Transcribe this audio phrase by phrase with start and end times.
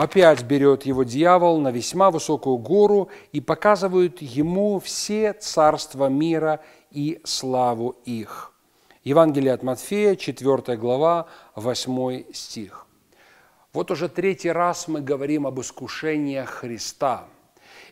[0.00, 7.20] Опять берет его дьявол на весьма высокую гору и показывает ему все царства мира и
[7.24, 8.50] славу их.
[9.04, 12.86] Евангелие от Матфея, 4 глава, 8 стих.
[13.74, 17.26] Вот уже третий раз мы говорим об искушении Христа–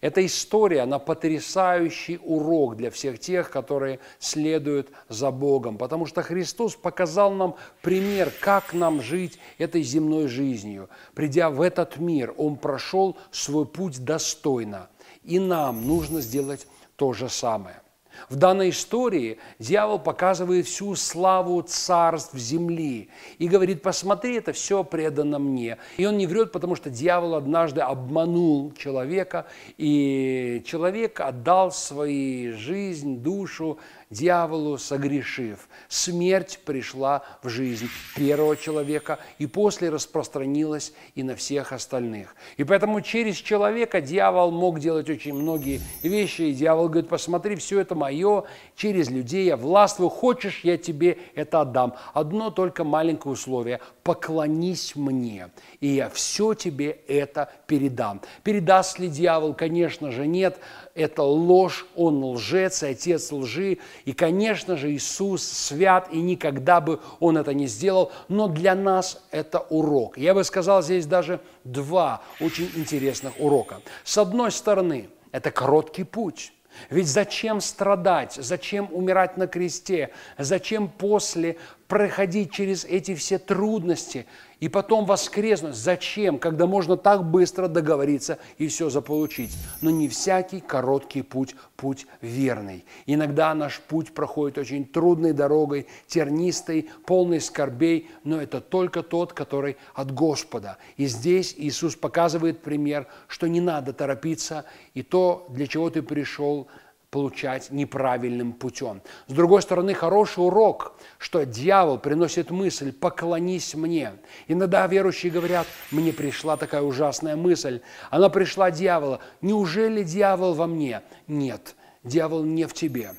[0.00, 6.76] эта история, она потрясающий урок для всех тех, которые следуют за Богом, потому что Христос
[6.76, 10.88] показал нам пример, как нам жить этой земной жизнью.
[11.14, 14.88] Придя в этот мир, Он прошел свой путь достойно,
[15.24, 16.66] и нам нужно сделать
[16.96, 17.80] то же самое.
[18.28, 25.38] В данной истории дьявол показывает всю славу царств земли и говорит, посмотри, это все предано
[25.38, 25.78] мне.
[25.96, 33.18] И он не врет, потому что дьявол однажды обманул человека, и человек отдал свою жизнь,
[33.18, 33.78] душу
[34.10, 35.68] дьяволу согрешив.
[35.88, 42.36] Смерть пришла в жизнь первого человека и после распространилась и на всех остальных.
[42.56, 46.42] И поэтому через человека дьявол мог делать очень многие вещи.
[46.42, 48.44] И дьявол говорит, посмотри, все это мое,
[48.76, 51.94] через людей я властвую, хочешь, я тебе это отдам.
[52.14, 58.20] Одно только маленькое условие– поклонись мне, и я все тебе это передам.
[58.44, 59.52] Передаст ли дьявол?
[59.52, 60.60] Конечно же, нет.
[60.94, 63.78] Это ложь, он лжец, и отец лжи.
[64.04, 68.12] И, конечно же, Иисус свят, и никогда бы он это не сделал.
[68.28, 70.18] Но для нас это урок.
[70.18, 73.80] Я бы сказал, здесь даже два очень интересных урока.
[74.04, 76.52] С одной стороны, это короткий путь.
[76.90, 81.56] Ведь зачем страдать, зачем умирать на кресте, зачем после
[81.88, 84.26] проходить через эти все трудности
[84.58, 85.74] и потом воскреснуть.
[85.74, 89.56] Зачем, когда можно так быстро договориться и все заполучить?
[89.82, 92.84] Но не всякий короткий путь– путь верный.
[93.04, 99.76] Иногда наш путь проходит очень трудной дорогой, тернистой, полной скорбей, но это только тот, который
[99.94, 100.78] от Господа.
[100.96, 104.64] И здесь Иисус показывает пример, что не надо торопиться,
[104.94, 106.68] и то, для чего ты пришел–
[107.10, 109.02] получать неправильным путем.
[109.26, 114.12] С другой стороны, хороший урок, что дьявол приносит мысль «поклонись мне».
[114.48, 117.80] Иногда верующие говорят, мне пришла такая ужасная мысль,
[118.10, 119.20] она пришла дьявола.
[119.40, 121.02] Неужели дьявол во мне?
[121.26, 123.12] Нет, дьявол не в тебе.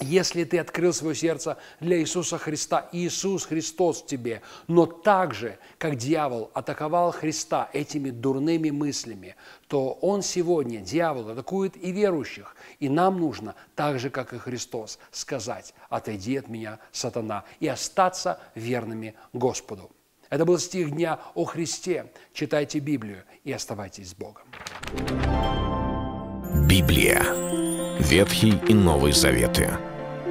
[0.00, 5.58] Если ты открыл свое сердце для Иисуса Христа, Иисус Христос в тебе, но так же,
[5.76, 9.34] как дьявол атаковал Христа этими дурными мыслями,
[9.66, 12.54] то он сегодня, дьявол, атакует и верующих.
[12.78, 18.38] И нам нужно, так же, как и Христос, сказать, отойди от меня, сатана, и остаться
[18.54, 19.90] верными Господу.
[20.30, 22.12] Это был стих дня о Христе.
[22.32, 24.44] Читайте Библию и оставайтесь с Богом.
[26.68, 27.24] Библия.
[27.98, 29.87] Ветхий и Новый Заветы.